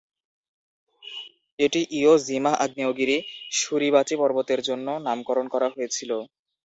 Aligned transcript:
এটি 1.59 1.81
ইও 1.99 2.13
জিমা 2.25 2.53
আগ্নেয়গিরি, 2.63 3.17
সুরিবাচি 3.59 4.15
পর্বতের 4.21 4.59
জন্য 4.67 4.87
নামকরণ 5.07 5.45
করা 5.53 5.67
হয়েছিল। 5.73 6.11